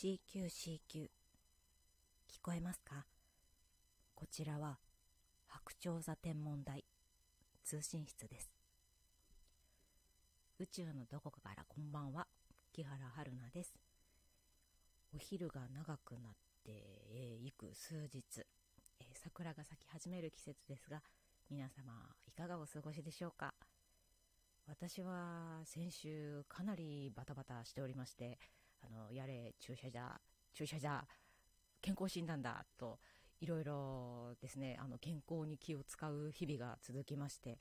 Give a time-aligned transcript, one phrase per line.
[0.00, 1.08] CQCQ 聞
[2.40, 3.04] こえますか？
[4.14, 4.78] こちらは
[5.48, 6.84] 白鳥座天文台
[7.64, 8.48] 通信室です。
[10.60, 12.28] 宇宙のどこかからこんばんは
[12.72, 13.74] 木原春菜です。
[15.12, 16.70] お昼が長くなって
[17.44, 18.22] いく数日、
[19.14, 21.02] 桜が咲き始める季節ですが
[21.50, 21.92] 皆様
[22.28, 23.52] いかがお過ごしでしょうか？
[24.68, 28.38] 私は先週かなりバタバタしておりまして
[28.82, 30.20] あの、やれ、注射じゃ、
[30.54, 31.04] 注射じゃ、
[31.80, 32.98] 健康診断だ、と、
[33.40, 37.58] いろいろですね、あの、健康に気を使う日々が続きまして、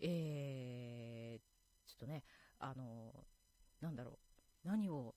[0.00, 2.24] えー、ちょっとね、
[2.58, 3.12] あの、
[3.80, 4.18] なんだろ
[4.64, 5.14] う、何を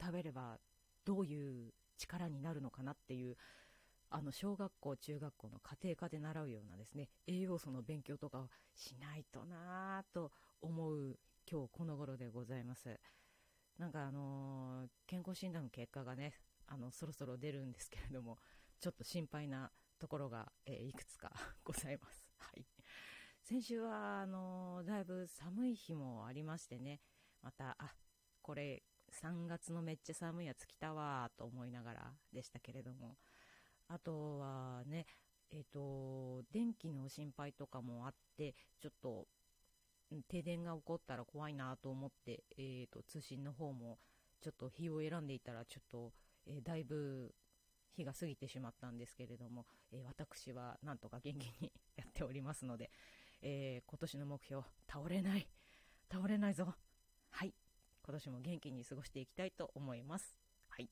[0.00, 0.58] 食べれば
[1.04, 3.36] どういう力になるのかなっていう、
[4.10, 11.18] あの、小学校、中学校の家庭科で習うようなですね、栄養素の勉強とかをしないとなぁと思う
[11.50, 13.00] 今日この頃でございます。
[13.80, 16.34] なんかあのー、健康診断の結果がね、
[16.66, 18.36] あの、そろそろ出るんですけれども、
[18.78, 21.32] ちょっと心配なところが、えー、いくつか
[21.64, 22.22] ございます。
[22.36, 22.66] はい。
[23.42, 27.00] 先週は、あのー、だいぶ寒い日もありましてね、
[27.40, 27.96] また、あ、
[28.42, 28.82] これ、
[29.12, 33.16] 3月のめっちゃ寒いやつ来たわと思いながらでしたけれども、
[33.88, 35.06] あとはね、
[35.50, 39.26] えっ、と、電気の心配とかもあって、ちょっと
[40.28, 43.98] 停電が起こったら怖いなと思って、えーと、通信の方も
[44.40, 46.12] ちょっと日を選んでいたらちょっと、
[46.46, 47.34] えー、だいぶ
[47.96, 52.90] 日が過ぎてしまったんですけれども、えー、私はなんとか元気にやっておりますので、
[53.42, 55.48] えー、今年の目標倒れない
[56.12, 56.74] 倒れないぞ。
[57.30, 57.54] はい。
[58.04, 60.36] 今年も元気に過ごしていきたいと思います。
[60.68, 60.90] はい。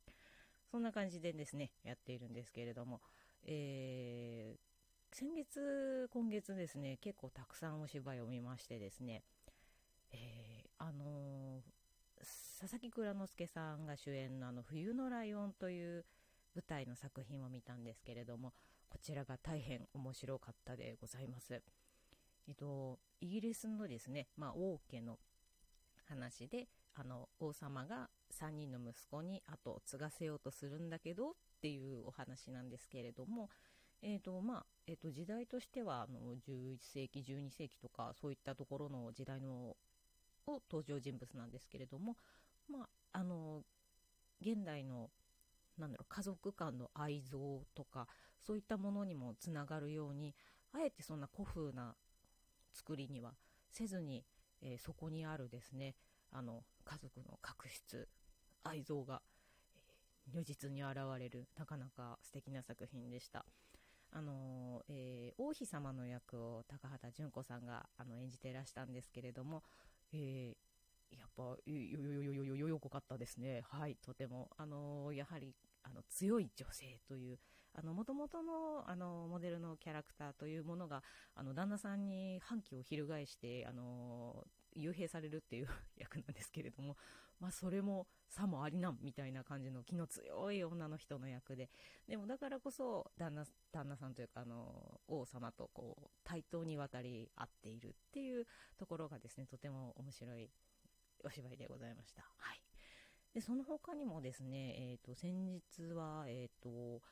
[0.70, 3.00] そんな感じでですねやっているんですけれども、
[3.44, 4.58] えー、
[5.12, 9.22] 先月、今月ですね、結構たくさんお芝居を見ましてですね、
[10.12, 16.04] えー、あのー、佐々木蔵之介さんが主演のあの、冬のライオンという
[16.54, 18.52] 舞台の作品を見たんですけれども、
[18.88, 21.62] こちらが大変面白かったでございます。
[22.46, 25.18] えっと、イギリスのですね、まあ、王家の
[26.08, 33.50] 話で、あの、王様が3人の息子に後を継がせようとするんだけどっていうお話なんですけれども、
[34.02, 39.76] え、ー、と、まあ、え、ー、と、時代としては、あの、11世紀、12世紀とか、そういったところの時代の、
[40.46, 42.16] を登場人物なんですけれども、
[42.70, 43.62] まあ、あの、
[44.40, 45.10] 現代の、
[45.76, 48.06] なんだろう、家族間の愛憎とか、
[48.40, 50.34] そういったものにもつながるように、
[50.72, 51.96] あえてそんな古風な
[52.72, 53.34] 作りには
[53.70, 54.24] せずに、
[54.60, 55.94] えー、そこにあるですね、
[56.30, 58.08] あの、家族の確執、
[58.62, 59.22] 愛憎が、
[60.30, 63.46] 如実に現れる、なかなか素敵な作品でした。
[64.12, 69.62] あの、えー、王妃様の役を高畑淳子さんが、あの、演じていらしたんですけれども、
[70.12, 73.62] えー、やっぱ、よ、よ、よ、よ、よ、よ、よよかったですね。
[73.68, 74.50] はい、とても。
[74.56, 77.38] あの、やはり、あの、強い女性という、
[77.74, 81.02] あの、もとの、あの、モデルのキャラクターというものが、
[81.34, 86.96] あの、旦那さんに反旗を翻して、あの、幽閉されるっていう役なんですけれども、
[87.40, 91.70] まあそれもさもありなんみたいな感じの気の強い女の人の役で、
[92.08, 98.46] でもだからこそ旦那、旦那さんというかあの、王様とこう対等に渡り合っているっていう
[98.78, 100.50] ところがですね、とても面白い
[101.24, 102.22] お芝居でございました。
[102.22, 102.62] はい。
[103.34, 105.62] で、その他にもですね、えっ、ー、と、先日
[105.94, 107.02] は、えっ、ー、と、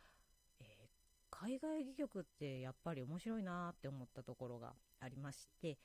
[0.61, 0.87] えー、
[1.31, 5.79] 海外戯曲ってやっぱり面白いなって思ったところがありまして、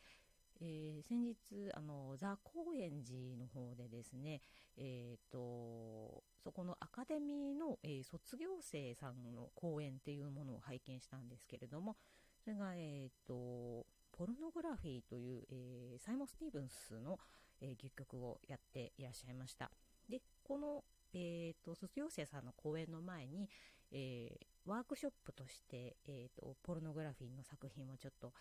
[0.64, 1.36] えー、先日、
[1.74, 4.42] あの、ザ・高円寺の方でですね、
[4.78, 11.98] え、ー、と、そこのアカデミーの、えー、卒業生さんの講演っていうものを拝見したんですけれども、
[12.44, 17.20] それが、えっ、と、ポルノグラフィーという、えサイモン・スティーブンスの、
[17.60, 19.72] え戯曲をやっていらっしゃいました。
[20.10, 20.84] で、この、
[21.14, 23.50] えっ、と、卒業生さんの講演の前に、
[23.92, 28.34] えワークショップとして、えっ、と、ポルノグラフィーの作品をちょっと、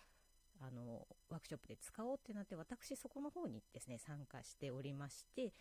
[0.61, 5.53] あの、ワークショップで使おうってなって、私そこの方にですね、参加しておりまして、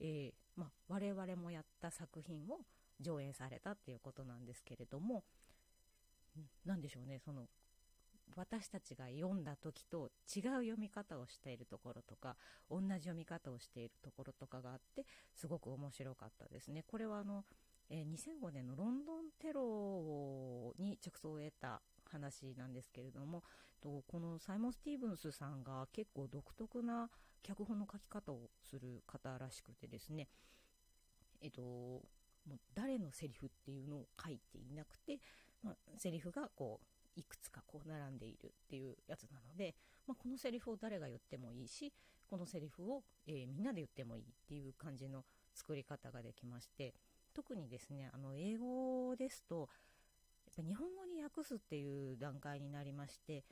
[0.00, 2.60] えー、まあ、我々もやった作品を
[3.00, 5.24] 上演されたっていうことなんですけれども、
[6.64, 7.48] 何でしょうね、その、
[8.34, 12.36] 私たちが読んだ時と違う読み方をしているところとか、
[12.70, 15.04] 同じ読み方をしているところとかがあって、
[15.34, 16.82] すごく面白かったですね。
[16.86, 17.44] これはあの、
[17.88, 21.80] え、2005年のロンドンテロに着想を得た
[22.16, 23.42] 話なんですけれども、
[23.80, 27.08] とこのサイモン・スティーブンスさんが結構独特な
[27.42, 30.28] 脚本の書き方をする方らしくてですね、
[31.42, 32.02] えっと、も
[32.54, 35.20] う誰のセリフっていうのを書いていなくて、
[35.62, 36.86] まあ、セリフがこう、
[37.18, 39.74] いくつかこう並んでいるっていうやつなので、
[40.06, 41.92] まあ、このセリフを誰が言ってもいいし、
[42.28, 45.24] このセリフを、えー、みんなで言ってもいいっていう感じの
[45.54, 46.92] 作り方ができまして、
[47.32, 49.68] 特にですねあの英語ですと
[50.56, 53.44] ぱ日本語に訳すっていう段階になりまして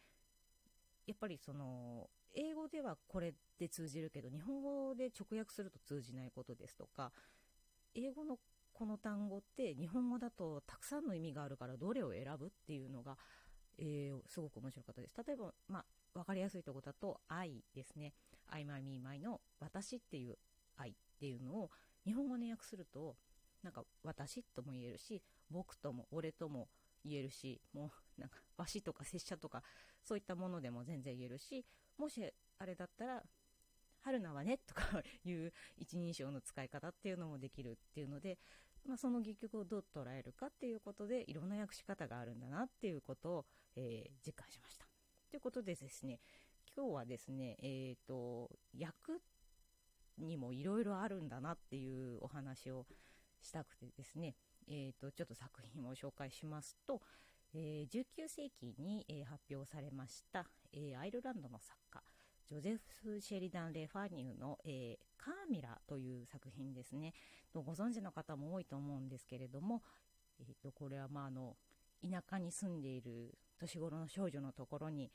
[1.06, 7.12] やっぱりその英語ではこれで通じるけど日本語で直訳すると通じないことですとか
[7.94, 8.38] 英語の
[8.72, 13.16] この単語って日本語だとたくさんの意味があるからどれを選ぶっていうのが、
[13.78, 15.14] えー、すごく面白かったです。
[15.24, 18.12] 例えば、まあ、分かりやすいところだと愛ですね。
[18.48, 20.36] I, my, me, my の私っていう
[20.76, 21.70] 愛っていうのを
[22.04, 23.14] 日本語に訳すると
[23.62, 26.68] なんか私とも言えるし僕とも俺とも
[27.04, 29.62] 言えるしもうなんかわしとか拙者とか
[30.02, 31.64] そういったものでも全然言えるし
[31.98, 32.22] もし
[32.58, 33.22] あれだったら
[34.00, 38.38] 春菜はねとか いう一人称の使い方っていうのもできるっていうので、
[38.84, 43.46] まあ、その戯曲をどう捉えるかっていうことでいろんな訳し方があるんだなっていうことを、
[43.76, 44.86] えー、実感しました。
[45.30, 46.20] ということでですね
[46.76, 49.22] 今日はですね、えーと、役
[50.18, 52.86] にもいろいろあるんだなっていうお話を
[53.44, 54.34] したくてですね、
[54.68, 57.00] えーと、ちょっと作品を紹介しますと、
[57.54, 62.02] えー、19世紀に、えー、発表されました、えー、アイルランドの作家
[62.46, 67.14] ジョゼフ・シェリダン・レファニューの、えカーミラという作品ですね。
[67.54, 69.82] ご存知の方も多いと思うんですけれども、
[70.38, 71.56] えーと、これは、まあ、あの
[72.02, 75.10] 田舎に住んでいる年頃の少女のところに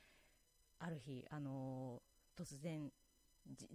[0.79, 2.01] ある日、あの
[2.35, 2.91] 突然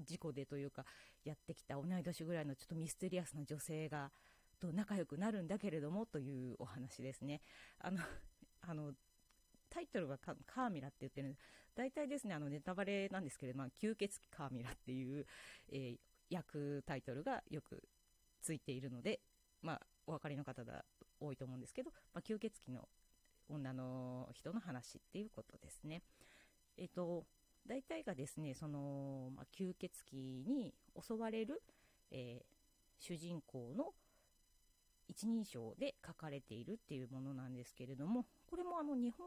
[0.04, 0.84] 事故でというか
[1.24, 4.10] やってきた同い年ぐらいのちょっとミステリアスな女性が
[4.54, 7.40] と仲良くなるんだけれどもというお話ですね。
[7.78, 7.98] あの
[8.62, 8.94] あの
[9.68, 11.42] タイトルがカーミラって言ってるんです
[11.74, 15.26] 大体ですねあのネタバレなんですけれども吸血鬼カーミラっていう、
[15.68, 15.98] えー、
[16.30, 17.82] 役タイトルがよく
[18.40, 19.20] ついているので、
[19.62, 20.84] まあ、お分かりの方が
[21.18, 22.88] 多いと思うんですけど、まあ、吸血鬼の
[23.48, 26.02] 女の人の話っていうことですね。
[26.76, 27.26] えっ、ー、と
[27.66, 31.62] 大体がですねその、まあ、吸血鬼に襲われる、
[32.10, 32.44] えー、
[32.98, 33.94] 主人公の
[35.08, 39.26] 一人称で書かれているっていうものなんですけれどもこれもあの日本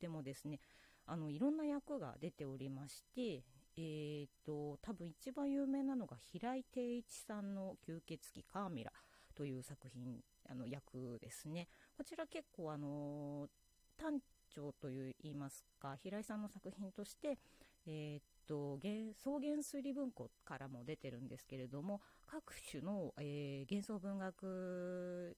[0.00, 0.60] でもですね
[1.06, 3.42] あのいろんな役が出ておりまして
[3.76, 8.92] えーと、多分一番有名なのが平井定一さんの「吸血鬼カーミラ」
[9.34, 11.68] という作品あの役ですね。
[11.96, 13.48] こちら結構あの
[13.96, 14.20] 短
[14.50, 17.38] 長といいますか平井さんの作品として、
[17.86, 18.78] えーと、
[19.18, 25.36] 草原推理文庫からも出てるんですけれども各種の、えー、幻想文学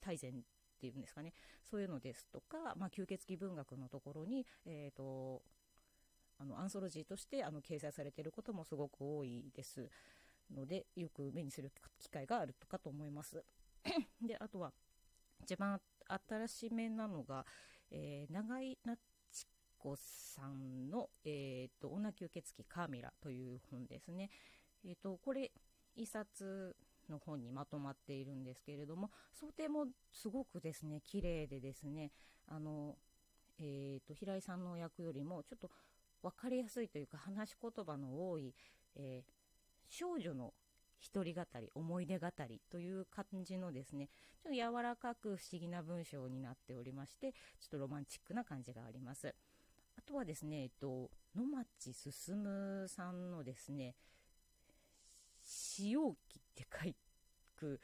[0.00, 0.34] 大全っ
[0.78, 1.32] ていうんですかね
[1.62, 5.42] そういうのですとか、まあ、吸血鬼文学のところに、えーと、
[6.38, 9.88] あのアンソロジーとしてあの掲載されていることもすごく多いです
[10.54, 13.42] のでよく目にする機会があるかと思います。
[14.20, 14.72] であとは
[15.40, 15.80] 一番
[16.28, 17.44] 新しめなのが、
[17.90, 18.96] えー、長井な
[19.86, 24.30] ちこさんの、えーと、女吸血鬼カーミラという本ですね。
[24.84, 25.52] えーと、これ
[25.94, 26.74] 一冊
[27.08, 32.10] の本にまとまっているんですけれども想定もすごくですね綺麗でですね
[32.48, 32.96] あの、
[33.60, 35.70] えーと、平井さんの役よりもちょっと
[36.20, 38.52] 分かりやすいというか話し言葉の多い、
[38.96, 39.30] えー、
[39.88, 40.52] 少女の
[40.98, 44.08] 一人語り思い出語りという感じのですね
[44.42, 49.32] ちょっと柔らかく不思議な文章になっておりましてちょっとロマンチックな感じがあります
[50.06, 53.94] とはですね、えっと、野町進さんのですね
[55.42, 56.90] 使用記って書
[57.56, 57.80] く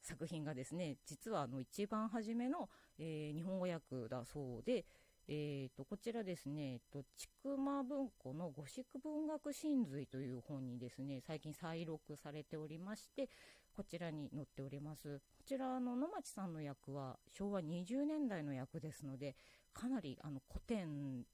[0.00, 4.84] 作品がですね実はあの一番初めの、えー、日本語訳だそうで、
[5.28, 13.28] えーと、こちらですね、えっと、ちくま文庫の五色文学真髄という本にですね、最近再録されておりまして、
[13.74, 15.20] こちらに載っております。
[15.38, 19.36] こちらの野町さんの役は昭和20年代の役ですので、
[19.72, 21.24] かなりあの古典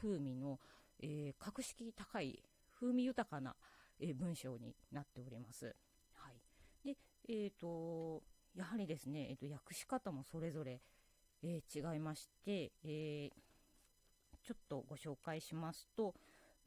[0.00, 0.58] 風味の、
[1.00, 2.42] えー、格式高い、
[2.78, 3.54] 風味豊かな、
[4.00, 5.74] えー、文章になっております。
[6.14, 6.86] はい。
[6.86, 6.96] で、
[7.28, 8.22] えっ、ー、と、
[8.54, 10.80] やはりですね、えっ、と、訳し方もそれぞれ、
[11.42, 13.30] えー、違いまして、えー、
[14.42, 16.14] ちょっとご紹介しますと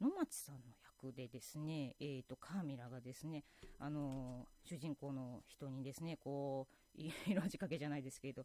[0.00, 0.60] 野町さんの
[1.02, 3.44] 役でですね、えーと、カーミラがですね、
[3.78, 8.44] あのー、主人公の人にですねこう 色仕掛けじゃないですけど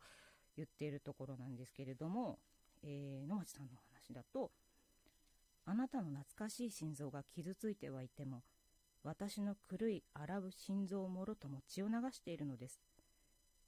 [0.56, 2.40] 言っているところなんですけれども、
[2.82, 4.52] えー、野町さんの話だと
[5.76, 8.44] なたの懐かしい心臓が傷ついてはいても
[9.04, 12.82] 私の狂い洗う心臓もろとも血を流しているのです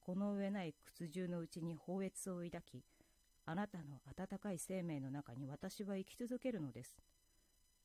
[0.07, 2.81] この上ない屈辱のうちに放越を抱き、
[3.45, 6.95] あなたの温かい生命の中に私は生き続けるのです。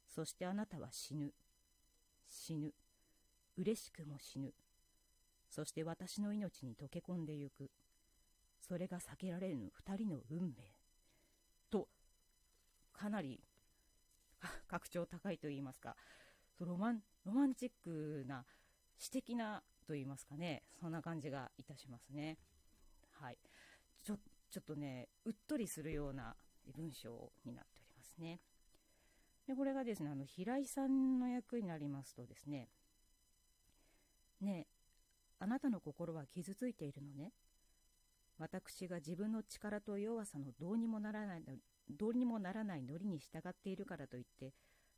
[0.07, 1.33] そしてあなたは死ぬ。
[2.29, 2.73] 死ぬ。
[3.57, 4.55] 嬉しくも死ぬ。
[5.51, 7.73] そして私の命に溶け込んでゆく。
[8.61, 10.63] それが避けられぬ二人の運命。
[11.73, 11.89] と、
[12.93, 13.41] かなり
[14.69, 15.97] 格調高いと言いますか、
[16.59, 18.45] ロマンロマンチックな
[18.99, 22.39] 詩的なと言いますかね、そんな感じがいたしますね。
[23.11, 23.39] はい。
[24.03, 24.19] ちょ、
[24.51, 28.41] ちょっとね、うっとりするような文章になっておりますね。
[29.47, 32.69] で、これがですね、あの、平井さんの役になりますとですね、
[34.41, 34.67] ねえ、
[35.39, 37.33] あなたの心は傷ついているのね。
[38.39, 41.43] 私が自分の力と弱さのどうにもならない、
[41.93, 44.53] どうにもならないノリに従っているからといって、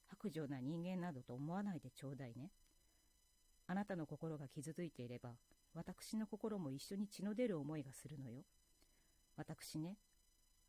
[0.07, 2.51] 白状な人間などと思わないでちょうだいね。
[3.67, 5.31] あなたの心が傷ついていれば、
[5.75, 8.43] 私の心も一緒に血の出る思いがするのよ。
[9.37, 9.97] 私ね、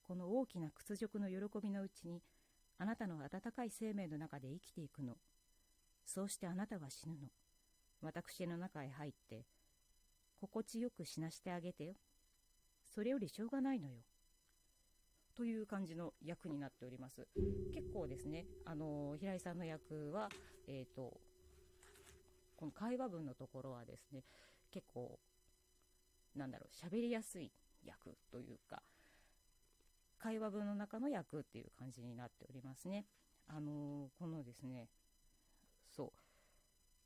[0.04, 2.22] この大きな屈辱の喜びのうちに、
[2.78, 5.18] あなたの温かい生命の中で生きていくの。
[6.06, 7.28] そうしてあなたは死ぬの。
[8.02, 9.46] 私の中へ入って、
[10.40, 11.94] 心地よく死なしてあげてよ。
[12.94, 13.96] それよりしょうがないのよ。
[15.36, 17.28] という感じの役になっております。
[17.74, 20.30] 結構ですね、あの平井さんの役は、
[20.68, 21.20] えっ、ー、と、
[22.56, 24.24] この会話文のところはですね、
[24.72, 25.20] 結構、
[26.36, 27.52] なんだろう、喋りやすい
[27.84, 28.82] 役というか、
[30.18, 33.06] 会話文の中の役っていう感じになっておりますね。
[33.48, 34.88] あのこのですね、
[35.96, 36.12] そう、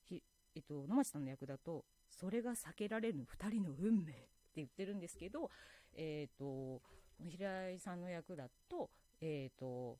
[0.04, 0.24] ひ
[0.56, 5.50] えっと、野町さんの役だと、それが避けられる2人の運命って言ってるんですけど、
[5.96, 6.82] えっ、と、
[7.28, 8.90] 平井さんの役だと、
[9.22, 9.98] えっ、と、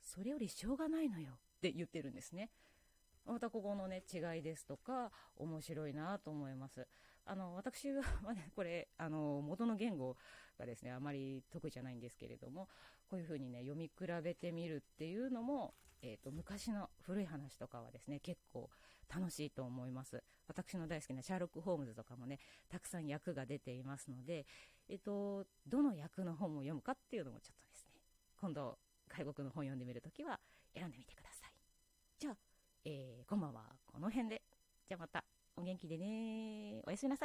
[0.00, 2.50] それよりしょうがないのよって言ってるんですね。
[3.26, 6.86] またここのね、違いですとか、面白いなと思います。
[7.26, 10.16] あの、私はね、これ、あの、元の言語
[10.58, 12.68] がですね、あまり得意じゃないんですけれども、
[13.10, 18.70] こういうふうにね、読み比べてみるっていうのも、えっ、ー、と、昔の古い話とかはですね、結構
[19.14, 20.22] 楽しいと思います。
[20.46, 22.38] 私の大好きなシャーロック・ホームズとかもね、
[22.70, 24.46] たくさん役が出ていますので、
[24.88, 28.00] えっ、と、どの役の本を読むかっていうのもちょっとですね、
[28.40, 28.78] 今度、
[29.08, 30.38] 外国の本読んでみるときは
[30.74, 31.52] 選んでみてください。
[32.18, 32.36] じゃあ、
[32.84, 34.42] えー、今晩はこの辺で。
[34.88, 35.24] じゃあまた、
[35.56, 37.16] お元気でねおやすみなさい。